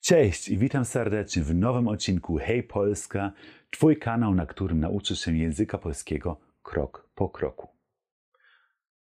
Cześć 0.00 0.48
i 0.48 0.58
witam 0.58 0.84
serdecznie 0.84 1.42
w 1.42 1.54
nowym 1.54 1.88
odcinku 1.88 2.36
Hej 2.36 2.62
Polska, 2.62 3.32
Twój 3.70 3.96
kanał, 3.96 4.34
na 4.34 4.46
którym 4.46 4.80
nauczysz 4.80 5.20
się 5.20 5.36
języka 5.36 5.78
polskiego 5.78 6.40
krok 6.62 7.08
po 7.14 7.28
kroku. 7.28 7.68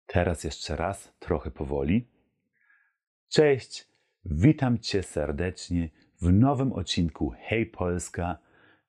Teraz 0.05 0.43
jeszcze 0.43 0.75
raz, 0.75 1.13
trochę 1.19 1.51
powoli. 1.51 2.07
Cześć, 3.29 3.87
witam 4.25 4.79
Cię 4.79 5.03
serdecznie 5.03 5.89
w 6.21 6.33
nowym 6.33 6.73
odcinku 6.73 7.33
Hej 7.37 7.65
Polska, 7.65 8.37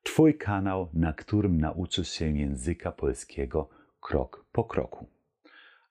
Twój 0.02 0.38
kanał, 0.38 0.88
na 0.92 1.12
którym 1.12 1.60
nauczysz 1.60 2.10
się 2.10 2.38
języka 2.38 2.92
polskiego 2.92 3.68
krok 4.00 4.46
po 4.52 4.64
kroku. 4.64 5.06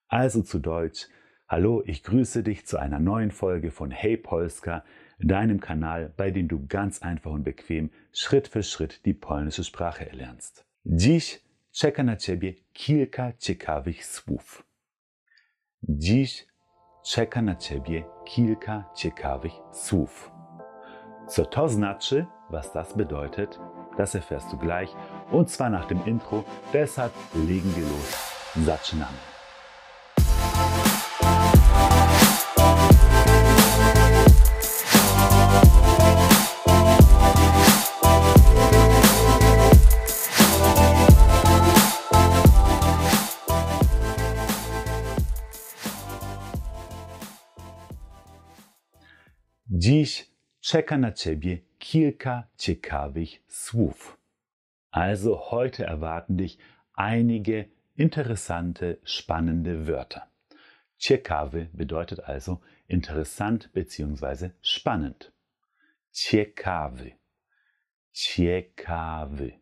Also 0.07 0.41
zu 0.41 0.59
Deutsch, 0.59 1.09
hallo, 1.47 1.81
ich 1.83 2.01
grüße 2.01 2.43
dich 2.43 2.67
zu 2.67 2.77
einer 2.77 3.01
neuen 3.01 3.31
Folge 3.31 3.71
von 3.71 3.91
Hey 3.91 4.17
Polska, 4.17 4.81
deinem 5.19 5.59
Kanal, 5.59 6.13
bei 6.17 6.31
dem 6.31 6.47
du 6.47 6.65
ganz 6.67 7.01
einfach 7.01 7.31
und 7.31 7.43
bequem 7.43 7.89
Schritt 8.11 8.47
für 8.47 8.63
Schritt 8.63 9.05
die 9.05 9.13
polnische 9.13 9.63
Sprache 9.63 10.09
erlernst. 10.09 10.65
Dziś 10.85 11.41
czeka 11.71 12.03
na 12.03 12.15
Ciebie 12.15 12.53
kilka 12.73 13.33
ciekawych 13.33 14.05
słów. 14.05 14.63
Dziś 15.83 16.47
czeka 17.03 17.41
na 17.41 17.55
Ciebie 17.55 18.03
kilka 18.25 18.89
ciekawych 18.95 19.53
słów. 19.71 20.31
Co 21.27 21.45
to 21.45 21.69
znaczy, 21.69 22.25
was 22.51 22.73
das 22.73 22.93
bedeutet, 22.93 23.59
das 23.97 24.15
erfährst 24.15 24.51
du 24.51 24.57
gleich 24.57 24.89
und 25.31 25.49
zwar 25.49 25.69
nach 25.69 25.87
dem 25.87 26.05
Intro, 26.05 26.43
deshalb 26.73 27.13
legen 27.33 27.75
wir 27.75 27.83
los. 27.83 28.35
Zaczynamy. 28.65 29.34
Czeka 50.65 50.97
na 50.97 51.11
Ciebie 51.11 51.57
kilka 51.79 52.43
ciekawych 52.57 53.43
słów. 53.47 54.17
Also 54.91 55.35
heute 55.51 55.85
erwarten 55.87 56.37
dich 56.37 56.57
einige 56.95 57.65
interessante, 57.95 58.97
spannende 59.03 59.87
Wörter. 59.87 60.21
Ciekawy 60.97 61.69
bedeutet 61.73 62.19
also 62.19 62.59
interessant 62.87 63.69
bzw. 63.73 64.49
spannend. 64.61 65.31
Ciekawy. 66.11 67.11
Ciekawy. 68.11 69.59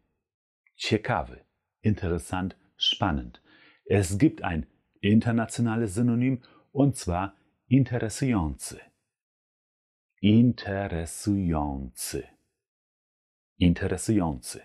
Ciekawy. 0.76 1.38
Interessant, 1.82 2.56
spannend. 2.78 3.42
Es 3.90 4.18
gibt 4.18 4.42
ein 4.42 4.66
internationales 5.02 5.96
Synonym 5.96 6.42
und 6.72 6.96
zwar 6.96 7.36
interesujący. 7.68 8.93
Interesujący. 10.26 12.24
Interesujący. 13.60 14.62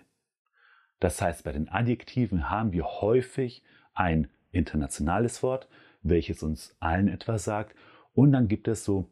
Das 1.01 1.21
heißt, 1.21 1.43
bei 1.43 1.51
den 1.51 1.67
Adjektiven 1.67 2.49
haben 2.49 2.71
wir 2.71 2.85
häufig 2.85 3.61
ein 3.93 4.29
internationales 4.51 5.43
Wort, 5.43 5.67
welches 6.01 6.43
uns 6.43 6.77
allen 6.79 7.09
etwas 7.09 7.43
sagt, 7.43 7.75
und 8.13 8.31
dann 8.31 8.47
gibt 8.47 8.69
es 8.69 8.85
so 8.85 9.09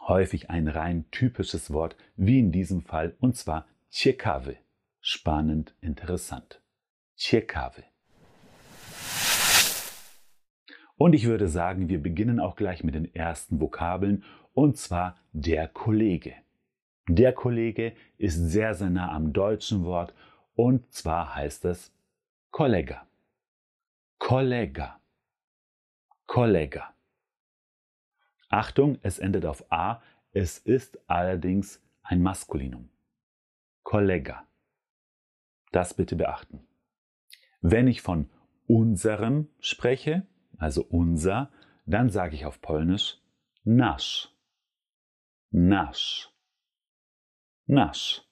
häufig 0.00 0.50
ein 0.50 0.66
rein 0.66 1.08
typisches 1.12 1.72
Wort, 1.72 1.96
wie 2.16 2.40
in 2.40 2.50
diesem 2.50 2.82
Fall, 2.82 3.14
und 3.20 3.36
zwar 3.36 3.68
ciekawy. 3.88 4.56
Spannend, 5.00 5.76
interessant. 5.80 6.60
Ciekawy. 7.16 7.84
Und 10.96 11.12
ich 11.12 11.26
würde 11.26 11.46
sagen, 11.46 11.88
wir 11.88 12.02
beginnen 12.02 12.40
auch 12.40 12.56
gleich 12.56 12.82
mit 12.82 12.96
den 12.96 13.14
ersten 13.14 13.60
Vokabeln 13.60 14.24
und 14.58 14.76
zwar 14.76 15.16
der 15.32 15.68
Kollege. 15.68 16.34
Der 17.08 17.32
Kollege 17.32 17.94
ist 18.16 18.34
sehr, 18.34 18.74
sehr 18.74 18.90
nah 18.90 19.12
am 19.12 19.32
deutschen 19.32 19.84
Wort 19.84 20.12
und 20.56 20.92
zwar 20.92 21.36
heißt 21.36 21.64
es 21.66 21.94
Kollega. 22.50 23.06
Kollega. 24.18 25.00
Kollega. 26.26 26.92
Achtung, 28.48 28.98
es 29.02 29.20
endet 29.20 29.46
auf 29.46 29.70
A, 29.70 30.02
es 30.32 30.58
ist 30.58 30.98
allerdings 31.08 31.80
ein 32.02 32.20
Maskulinum. 32.20 32.88
Kollega. 33.84 34.44
Das 35.70 35.94
bitte 35.94 36.16
beachten. 36.16 36.66
Wenn 37.60 37.86
ich 37.86 38.02
von 38.02 38.28
unserem 38.66 39.50
spreche, 39.60 40.26
also 40.56 40.82
unser, 40.82 41.48
dann 41.86 42.10
sage 42.10 42.34
ich 42.34 42.44
auf 42.44 42.60
Polnisch 42.60 43.22
nasz. 43.62 44.34
Nasz. 45.50 46.30
Nasz. 47.66 48.24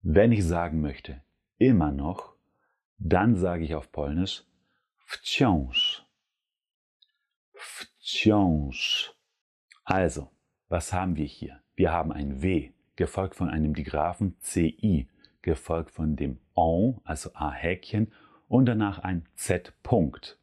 Wenn 0.00 0.32
ich 0.32 0.44
sagen 0.44 0.80
möchte 0.80 1.22
immer 1.58 1.92
noch, 1.92 2.34
dann 2.98 3.36
sage 3.36 3.64
ich 3.64 3.74
auf 3.74 3.92
Polnisch 3.92 4.44
wciąż. 5.06 6.04
Wciąż. 7.54 9.14
Also, 9.84 10.30
was 10.68 10.92
haben 10.92 11.16
wir 11.16 11.26
hier? 11.26 11.62
Wir 11.74 11.92
haben 11.92 12.12
ein 12.12 12.42
W, 12.42 12.72
gefolgt 12.96 13.36
von 13.36 13.48
einem 13.48 13.74
Digraphen 13.74 14.36
CI, 14.40 15.08
gefolgt 15.42 15.90
von 15.90 16.16
dem 16.16 16.40
ON, 16.54 17.00
also 17.04 17.32
A-Häkchen, 17.34 18.12
und 18.48 18.66
danach 18.66 18.98
ein 18.98 19.28
Z-Punkt. 19.34 20.38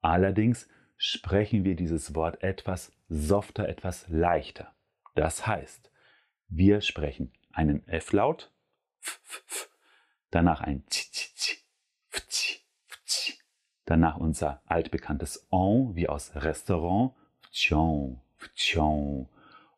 Allerdings 0.00 0.68
sprechen 0.96 1.64
wir 1.64 1.76
dieses 1.76 2.14
Wort 2.14 2.42
etwas 2.42 2.92
softer, 3.08 3.68
etwas 3.68 4.06
leichter. 4.08 4.74
Das 5.14 5.46
heißt, 5.46 5.90
wir 6.48 6.80
sprechen 6.80 7.32
einen 7.52 7.86
F-Laut, 7.88 8.52
danach 10.30 10.60
ein 10.60 10.84
danach 13.84 14.16
unser 14.16 14.62
altbekanntes 14.66 15.46
On 15.50 15.94
wie 15.94 16.08
aus 16.08 16.34
Restaurant, 16.34 17.14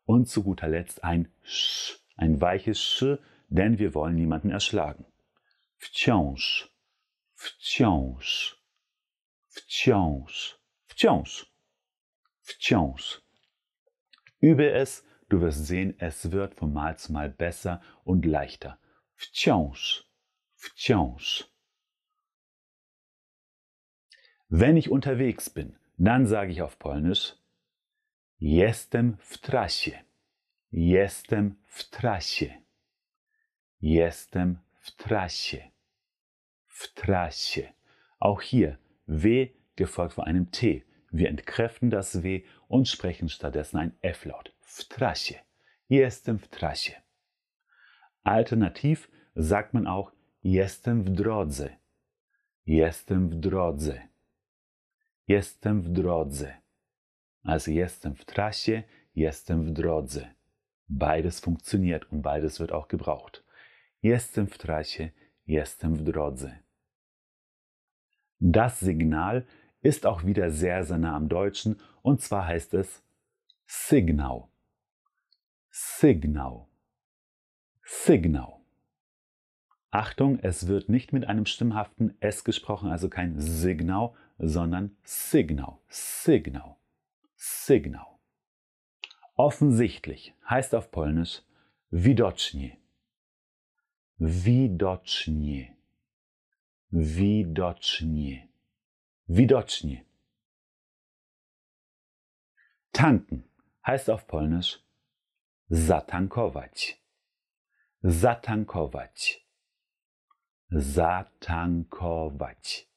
und 0.06 0.26
zu 0.26 0.42
guter 0.42 0.68
Letzt 0.68 1.04
ein 1.04 1.30
Sch, 1.42 1.98
ein 2.16 2.40
weiches 2.40 2.82
Sch, 2.82 3.18
denn 3.48 3.78
wir 3.78 3.94
wollen 3.94 4.16
niemanden 4.16 4.50
erschlagen. 4.50 5.04
Wciąż, 5.76 6.68
wciąż, 7.34 8.56
wciąż. 9.48 10.57
Wciąż. 10.98 11.46
Wciąż. 12.40 13.22
Übe 14.42 14.74
es, 14.74 15.04
du 15.28 15.38
wirst 15.40 15.66
sehen, 15.66 15.94
es 16.00 16.32
wird 16.32 16.56
von 16.56 16.72
Mal 16.72 16.98
zu 16.98 17.12
Mal 17.12 17.30
besser 17.30 17.80
und 18.04 18.24
leichter. 18.24 18.78
Wciąż. 19.14 20.04
Wciąż. 20.56 21.44
Wenn 24.50 24.76
ich 24.76 24.90
unterwegs 24.90 25.48
bin, 25.48 25.78
dann 25.98 26.26
sage 26.26 26.50
ich 26.50 26.62
auf 26.62 26.78
Polnisch 26.80 27.36
Jestem 28.40 29.16
w 29.20 29.38
trasie. 29.38 30.04
Jestem 30.72 31.54
w 31.66 31.90
trasie. 31.90 32.62
Jestem 33.80 34.58
w 34.80 34.90
trasie. 34.96 35.70
W 36.66 36.88
trasie. 36.94 37.72
Auch 38.18 38.42
hier 38.42 38.78
W 39.06 39.54
gefolgt 39.76 40.14
von 40.14 40.24
einem 40.24 40.50
T. 40.50 40.87
Wir 41.10 41.28
entkräften 41.28 41.90
das 41.90 42.22
W 42.22 42.44
und 42.68 42.88
sprechen 42.88 43.28
stattdessen 43.28 43.78
ein 43.78 43.96
F-Laut. 44.00 44.54
W 44.60 44.84
trasie. 44.88 45.36
Jestem 45.88 46.38
w. 46.38 46.46
Alternativ 48.24 49.10
sagt 49.34 49.74
man 49.74 49.86
auch 49.86 50.12
Jestem 50.42 51.04
w. 51.04 51.70
Jestem 52.64 53.30
w. 53.42 53.98
Jestem 55.26 55.82
w. 55.82 56.46
Also 57.42 57.70
jestem 57.70 58.14
w 58.14 58.24
jestem 59.14 59.74
w. 59.74 60.28
Beides 60.88 61.40
funktioniert 61.40 62.10
und 62.12 62.22
beides 62.22 62.60
wird 62.60 62.72
auch 62.72 62.88
gebraucht. 62.88 63.44
Jestem 64.02 64.46
w 64.46 64.58
jestem 65.46 65.96
w. 65.96 66.50
Das 68.40 68.80
Signal 68.80 69.46
ist 69.80 70.06
auch 70.06 70.24
wieder 70.24 70.50
sehr, 70.50 70.84
sehr 70.84 70.98
nah 70.98 71.16
am 71.16 71.28
Deutschen 71.28 71.80
und 72.02 72.20
zwar 72.20 72.46
heißt 72.46 72.74
es 72.74 73.02
Signal. 73.66 74.48
Signal. 75.70 76.66
Signal. 77.84 78.54
Achtung, 79.90 80.38
es 80.40 80.68
wird 80.68 80.88
nicht 80.88 81.12
mit 81.12 81.26
einem 81.26 81.46
stimmhaften 81.46 82.20
S 82.20 82.44
gesprochen, 82.44 82.90
also 82.90 83.08
kein 83.08 83.40
Signal, 83.40 84.12
sondern 84.38 84.96
Signal. 85.02 85.78
Signal. 85.88 86.76
Signal. 87.36 88.06
Offensichtlich 89.34 90.34
heißt 90.48 90.74
auf 90.74 90.90
Polnisch 90.90 91.42
widocznie. 91.90 92.76
Widocznie. 94.18 95.76
Widocznie. 96.90 98.47
Widocznie. 99.28 100.04
Tanken 102.92 103.44
heißt 103.86 104.08
auf 104.08 104.26
Polnisch 104.26 104.82
zatankować. 105.68 107.02
Zatankować. 108.02 109.46
Zatankować. 110.70 112.88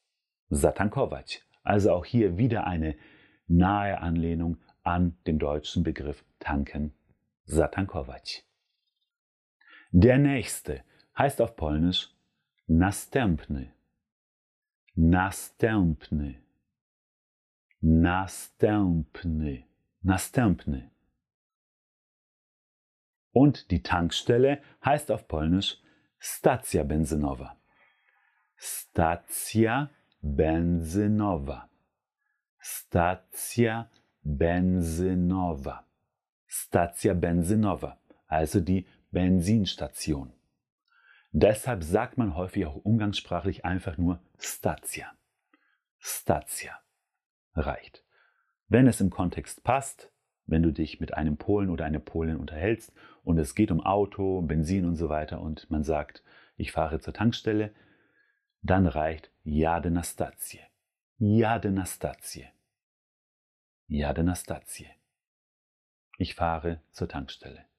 Zatankować. 0.50 1.42
Also 1.64 1.94
auch 1.94 2.06
hier 2.06 2.38
wieder 2.38 2.66
eine 2.66 2.96
nahe 3.48 4.00
Anlehnung 4.00 4.58
an 4.84 5.18
den 5.28 5.38
deutschen 5.38 5.84
Begriff 5.84 6.24
tanken. 6.40 6.94
Zatankować. 7.46 8.46
Der 9.92 10.18
nächste 10.18 10.84
heißt 11.18 11.42
auf 11.42 11.58
Polnisch 11.58 12.16
następny. 12.68 13.74
Następny. 14.98 16.42
Następny. 17.82 19.64
Następny. 20.04 20.90
Und 23.34 23.72
die 23.72 23.82
Tankstelle 23.82 24.62
heißt 24.86 25.12
auf 25.12 25.28
Polnisch 25.28 25.78
Stacja 26.20 26.84
benzynowa. 26.84 27.56
Stacja 28.58 29.90
benzynowa. 30.22 31.70
Stacja 32.60 33.90
benzynowa. 34.24 35.86
Stacja 36.54 37.14
benzynowa, 37.14 37.98
also 38.28 38.60
die 38.60 38.86
Benzinstation. 39.12 40.34
Deshalb 41.32 41.84
sagt 41.84 42.18
man 42.18 42.36
häufig 42.36 42.66
auch 42.66 42.76
umgangssprachlich 42.76 43.64
einfach 43.64 43.98
nur 43.98 44.20
Stacja. 44.38 45.12
Stacja 45.98 46.78
reicht. 47.54 48.04
Wenn 48.68 48.88
es 48.88 49.00
im 49.02 49.10
Kontext 49.10 49.64
passt, 49.64 50.12
wenn 50.46 50.64
du 50.64 50.72
dich 50.72 51.00
mit 51.00 51.14
einem 51.14 51.38
Polen 51.38 51.70
oder 51.70 51.86
einer 51.86 52.00
Polin 52.00 52.38
unterhältst 52.38 52.92
und 53.24 53.38
es 53.38 53.56
geht 53.56 53.72
um 53.72 53.82
Auto, 53.82 54.42
Benzin 54.42 54.86
und 54.86 54.96
so 54.96 55.08
weiter 55.08 55.42
und 55.42 55.70
man 55.70 55.84
sagt, 55.84 56.24
ich 56.58 56.72
fahre 56.72 57.00
zur 57.00 57.14
Tankstelle, 57.14 57.74
dann 58.62 58.86
reicht 58.88 59.32
Jade 59.44 59.90
na 59.90 60.04
stację. 60.04 60.62
Jade 61.20 61.72
na 61.72 61.86
stację. 61.86 62.52
Jade 63.88 64.24
na 64.24 64.36
stację. 64.36 64.90
Ich 66.18 66.36
fahre 66.36 66.82
zur 66.92 67.08
Tankstelle. 67.08 67.71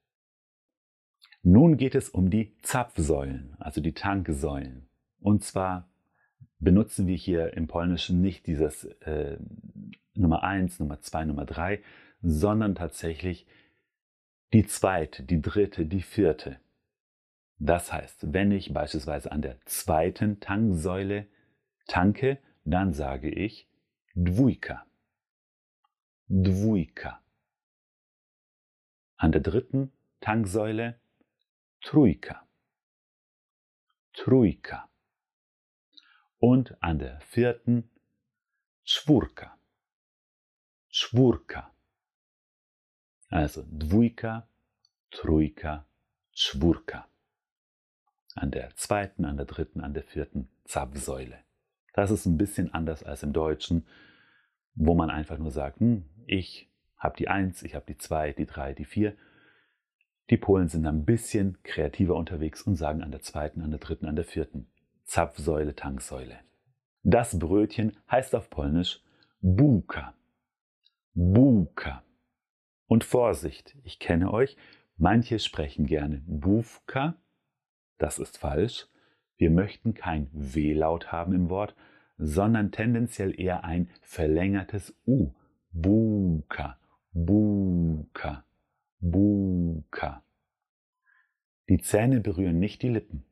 Nun 1.43 1.75
geht 1.75 1.93
es 1.93 2.09
um 2.09 2.29
die 2.29 2.55
Zapfsäulen, 2.61 3.55
also 3.59 3.81
die 3.81 3.93
Tanksäulen. 3.93 4.87
Und 5.19 5.43
zwar 5.43 5.89
benutzen 6.59 7.05
wir 7.05 7.17
hier 7.17 7.53
im 7.53 7.67
Polnischen 7.67 8.21
nicht 8.21 8.47
dieses 8.47 8.85
äh, 9.01 9.37
Nummer 10.13 10.43
1, 10.43 10.79
Nummer 10.79 11.01
2, 11.01 11.25
Nummer 11.25 11.45
3, 11.45 11.81
sondern 12.21 12.75
tatsächlich 12.75 13.45
die 14.53 14.65
zweite, 14.65 15.23
die 15.23 15.41
dritte, 15.41 15.85
die 15.85 16.01
vierte. 16.01 16.59
Das 17.59 17.91
heißt, 17.91 18.33
wenn 18.33 18.51
ich 18.51 18.73
beispielsweise 18.73 19.31
an 19.31 19.41
der 19.41 19.59
zweiten 19.65 20.39
Tanksäule 20.39 21.27
tanke, 21.87 22.37
dann 22.63 22.93
sage 22.93 23.29
ich 23.29 23.67
Dwójka. 24.15 24.83
Dwójka. 26.29 27.19
An 29.17 29.31
der 29.33 29.41
dritten 29.41 29.91
Tanksäule 30.21 30.95
Trójka. 31.83 32.47
Trójka. 34.13 34.89
Und 36.39 36.73
an 36.81 36.97
der 36.97 37.21
vierten 37.21 37.83
Czwórka. 38.83 39.57
Czwórka. 40.89 41.71
Also 43.29 43.63
Dwójka, 43.63 44.47
Trójka, 45.09 45.83
Czwórka. 46.31 47.07
An 48.35 48.51
der 48.51 48.75
zweiten, 48.75 49.25
an 49.25 49.37
der 49.37 49.45
dritten, 49.45 49.81
an 49.81 49.93
der 49.93 50.03
vierten 50.03 50.47
Zapfsäule. 50.65 51.43
Das 51.93 52.11
ist 52.11 52.25
ein 52.25 52.37
bisschen 52.37 52.73
anders 52.73 53.03
als 53.03 53.23
im 53.23 53.33
Deutschen, 53.33 53.85
wo 54.75 54.95
man 54.95 55.09
einfach 55.09 55.37
nur 55.37 55.51
sagt, 55.51 55.79
hm, 55.79 56.09
ich 56.27 56.69
habe 56.97 57.17
die 57.17 57.27
Eins, 57.27 57.63
ich 57.63 57.75
habe 57.75 57.85
die 57.85 57.97
Zwei, 57.97 58.33
die 58.33 58.45
Drei, 58.45 58.73
die 58.73 58.85
Vier 58.85 59.15
die 60.29 60.37
Polen 60.37 60.69
sind 60.69 60.85
ein 60.85 61.05
bisschen 61.05 61.57
kreativer 61.63 62.15
unterwegs 62.15 62.61
und 62.61 62.75
sagen 62.75 63.01
an 63.01 63.11
der 63.11 63.21
zweiten, 63.21 63.61
an 63.61 63.71
der 63.71 63.79
dritten, 63.79 64.05
an 64.05 64.15
der 64.15 64.25
vierten 64.25 64.67
Zapfsäule, 65.03 65.75
Tanksäule. 65.75 66.39
Das 67.03 67.37
Brötchen 67.37 67.97
heißt 68.09 68.33
auf 68.35 68.49
Polnisch 68.49 69.01
Buka. 69.41 70.13
Buka. 71.13 72.03
Und 72.87 73.03
Vorsicht, 73.03 73.75
ich 73.83 73.99
kenne 73.99 74.31
euch, 74.31 74.55
manche 74.97 75.39
sprechen 75.39 75.85
gerne 75.85 76.23
Bufka. 76.25 77.15
Das 77.97 78.19
ist 78.19 78.37
falsch. 78.37 78.87
Wir 79.35 79.49
möchten 79.49 79.93
kein 79.93 80.29
W-Laut 80.31 81.11
haben 81.11 81.33
im 81.33 81.49
Wort, 81.49 81.75
sondern 82.17 82.71
tendenziell 82.71 83.37
eher 83.37 83.65
ein 83.65 83.89
verlängertes 84.01 84.95
U. 85.05 85.33
Buka. 85.71 86.77
Buka. 87.11 88.45
Buka. 88.99 89.62
Die 91.69 91.79
Zähne 91.79 92.19
berühren 92.19 92.59
nicht 92.59 92.81
die 92.81 92.89
Lippen. 92.89 93.25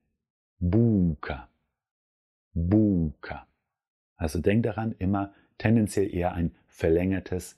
Buka. 0.59 1.49
Buka. 2.53 3.47
Also 4.15 4.39
denk 4.39 4.63
daran, 4.63 4.93
immer 4.93 5.33
tendenziell 5.57 6.13
eher 6.13 6.33
ein 6.33 6.55
verlängertes 6.67 7.57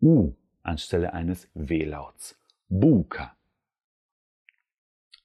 U 0.00 0.34
anstelle 0.62 1.12
eines 1.12 1.50
W-Lauts. 1.54 2.38
Buka. 2.68 3.36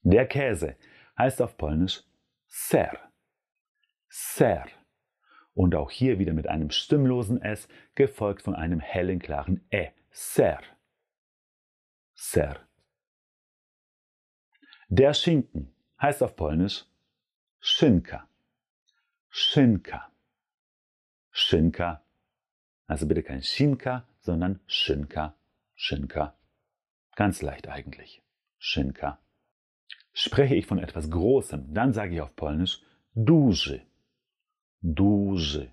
Der 0.02 0.26
Käse 0.26 0.76
heißt 1.16 1.42
auf 1.42 1.56
Polnisch 1.56 2.02
ser. 2.46 2.98
Ser. 4.08 4.66
Und 5.54 5.74
auch 5.74 5.90
hier 5.90 6.18
wieder 6.18 6.32
mit 6.32 6.46
einem 6.46 6.70
stimmlosen 6.70 7.42
S, 7.42 7.68
gefolgt 7.94 8.42
von 8.42 8.54
einem 8.54 8.80
hellen, 8.80 9.18
klaren 9.18 9.66
E. 9.70 9.90
Ser. 10.10 10.60
Ser. 12.14 12.67
Der 14.90 15.12
Schinken 15.12 15.74
heißt 16.00 16.22
auf 16.22 16.34
Polnisch 16.34 16.86
Szynka. 17.60 18.26
Szynka. 19.30 20.10
Szynka. 21.30 22.02
Also 22.86 23.06
bitte 23.06 23.22
kein 23.22 23.42
Schinka, 23.42 24.06
sondern 24.20 24.60
Szynka. 24.66 25.34
Szynka. 25.76 26.34
Ganz 27.16 27.42
leicht 27.42 27.68
eigentlich. 27.68 28.22
Szynka. 28.58 29.18
Spreche 30.14 30.54
ich 30.54 30.66
von 30.66 30.78
etwas 30.78 31.10
Großem, 31.10 31.74
dann 31.74 31.92
sage 31.92 32.14
ich 32.14 32.20
auf 32.22 32.34
Polnisch 32.34 32.80
duży. 33.14 33.82
Duży. 34.80 35.70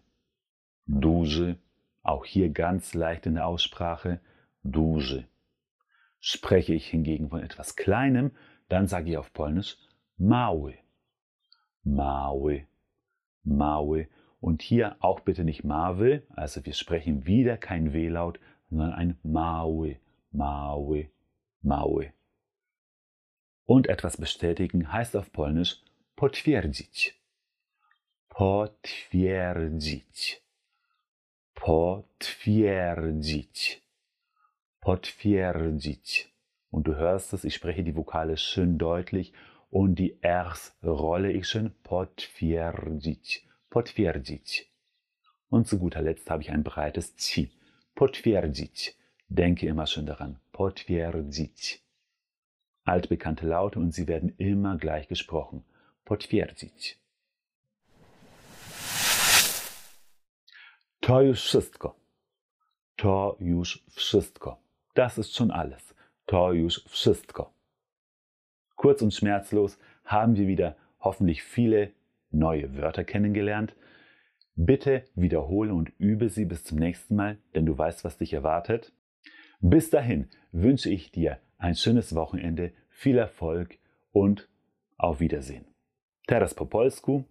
Duży. 0.87 1.55
Auch 2.03 2.25
hier 2.25 2.49
ganz 2.49 2.93
leicht 2.93 3.25
in 3.25 3.35
der 3.35 3.47
Aussprache. 3.47 4.19
Duży. 4.63 5.25
Spreche 6.19 6.73
ich 6.73 6.87
hingegen 6.87 7.29
von 7.29 7.41
etwas 7.41 7.75
Kleinem, 7.75 8.31
dann 8.69 8.87
sage 8.87 9.11
ich 9.11 9.17
auf 9.17 9.33
Polnisch 9.33 9.77
mały. 10.17 10.77
Mały. 11.83 12.65
Mały. 13.43 14.07
Und 14.41 14.61
hier 14.61 14.95
auch 14.99 15.21
bitte 15.21 15.43
nicht 15.43 15.63
mały, 15.63 16.21
also 16.35 16.65
wir 16.65 16.73
sprechen 16.73 17.25
wieder 17.25 17.57
kein 17.57 17.93
W-Laut, 17.93 18.39
sondern 18.69 18.93
ein 18.93 19.17
mały, 19.23 19.99
mały, 20.31 21.09
mały. 21.61 22.11
Und 23.65 23.87
etwas 23.87 24.17
bestätigen 24.17 24.91
heißt 24.91 25.15
auf 25.15 25.31
Polnisch 25.31 25.81
potwierdzić. 26.15 27.19
Potwierdzić. 28.29 30.41
Potwierdzić 31.55 33.85
potwierdzić. 34.85 36.34
Und 36.75 36.87
du 36.87 36.95
hörst 36.97 37.31
es, 37.31 37.45
ich 37.45 37.55
spreche 37.55 37.83
die 37.83 37.95
Vokale 37.95 38.35
schön 38.35 38.77
deutlich 38.77 39.31
und 39.69 39.95
die 39.95 40.19
Rs 40.21 40.75
rolle 40.83 41.31
ich 41.31 41.47
schön 41.47 41.73
potwierdzić. 41.83 43.47
Potwierdzić. 43.71 44.65
Und 45.49 45.69
zu 45.69 45.79
guter 45.79 46.01
Letzt 46.01 46.29
habe 46.29 46.43
ich 46.43 46.51
ein 46.51 46.63
breites 46.63 47.15
Ci. 47.15 47.49
Potwierdzić. 47.95 48.93
Denke 49.29 49.67
immer 49.67 49.87
schön 49.87 50.05
daran. 50.05 50.41
Potwierdzić. 50.51 51.81
Altbekannte 52.83 53.47
Laute 53.47 53.79
und 53.79 53.93
sie 53.93 54.09
werden 54.09 54.35
immer 54.37 54.77
gleich 54.77 55.07
gesprochen. 55.07 55.63
Potwierdzić. 56.03 56.99
To 60.99 61.21
już 61.21 61.41
wszystko. 61.41 61.95
To 62.97 63.37
już 63.39 63.85
wszystko. 63.91 64.59
Das 64.93 65.17
ist 65.17 65.33
schon 65.33 65.51
alles. 65.51 65.94
To 66.25 66.53
już 66.53 66.83
wszystko. 66.85 67.53
Kurz 68.75 69.01
und 69.01 69.13
schmerzlos 69.13 69.77
haben 70.03 70.35
wir 70.35 70.47
wieder 70.47 70.75
hoffentlich 70.99 71.43
viele 71.43 71.91
neue 72.31 72.77
Wörter 72.77 73.03
kennengelernt. 73.03 73.75
Bitte 74.55 75.03
wiederhole 75.15 75.73
und 75.73 75.91
übe 75.99 76.29
sie 76.29 76.45
bis 76.45 76.63
zum 76.63 76.79
nächsten 76.79 77.15
Mal, 77.15 77.37
denn 77.53 77.65
du 77.65 77.77
weißt, 77.77 78.03
was 78.03 78.17
dich 78.17 78.33
erwartet. 78.33 78.93
Bis 79.59 79.89
dahin 79.89 80.27
wünsche 80.51 80.89
ich 80.89 81.11
dir 81.11 81.39
ein 81.57 81.75
schönes 81.75 82.15
Wochenende, 82.15 82.71
viel 82.89 83.17
Erfolg 83.17 83.77
und 84.11 84.49
auf 84.97 85.19
Wiedersehen. 85.19 85.65
Teraz 86.27 86.53
po 86.53 86.65
polsku. 86.65 87.23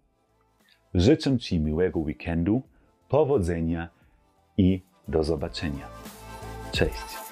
Życzę 0.94 1.38
Ci 1.38 1.58
miłego 1.58 2.00
weekendu, 2.00 2.62
powodzenia 3.08 3.90
i 4.56 4.82
do 5.08 5.22
zobaczenia. 5.22 5.88
Cześć! 6.72 7.23